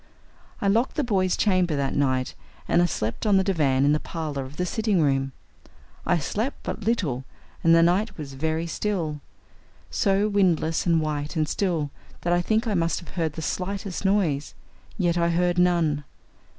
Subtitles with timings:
[0.61, 2.33] I locked the boys' chamber that night,
[2.67, 5.31] and I slept on the divan in the parlor off the sitting room.
[6.07, 7.23] I slept but little,
[7.63, 9.21] and the night was very still
[9.91, 11.91] so windless and white and still
[12.21, 14.55] that I think I must have heard the slightest noise.
[14.97, 16.03] Yet I heard none.